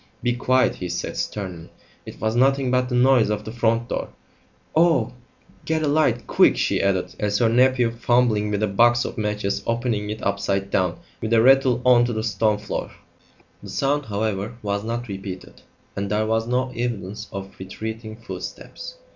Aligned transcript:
"Be 0.23 0.33
quiet!" 0.33 0.77
he 0.77 0.89
said 0.89 1.15
sternly. 1.15 1.69
"It 2.07 2.19
was 2.19 2.35
nothing 2.35 2.71
but 2.71 2.89
the 2.89 2.95
noise 2.95 3.29
of 3.29 3.45
the 3.45 3.51
front 3.51 3.87
door." 3.87 4.07
"Oh! 4.75 5.13
get 5.63 5.83
a 5.83 5.87
light 5.87 6.25
quick!" 6.25 6.57
she 6.57 6.81
added, 6.81 7.13
as 7.19 7.37
her 7.37 7.47
nephew, 7.47 7.91
fumbling 7.91 8.49
with 8.49 8.63
a 8.63 8.67
box 8.67 9.05
of 9.05 9.15
matches, 9.19 9.61
opened 9.67 9.93
it 9.93 10.23
upside 10.23 10.71
down 10.71 10.97
and 11.21 11.29
let 11.29 11.29
them 11.29 11.29
all 11.29 11.29
fall 11.29 11.29
with 11.29 11.33
a 11.33 11.41
rattle 11.43 11.81
on 11.85 12.05
to 12.05 12.13
the 12.13 12.23
stone 12.23 12.57
floor. 12.57 12.91
The 13.61 13.69
sound, 13.69 14.07
however, 14.07 14.57
was 14.63 14.83
not 14.83 15.07
repeated; 15.07 15.61
and 15.95 16.09
there 16.09 16.25
was 16.25 16.47
no 16.47 16.71
evidence 16.75 17.27
of 17.31 17.59
retreating 17.59 18.15
footsteps. 18.15 18.95